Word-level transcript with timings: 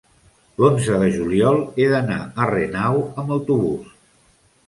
l'onze 0.61 0.95
de 1.01 1.09
juliol 1.17 1.59
he 1.81 1.85
d'anar 1.91 2.17
a 2.45 2.49
Renau 2.53 2.99
amb 3.25 3.35
autobús. 3.39 3.93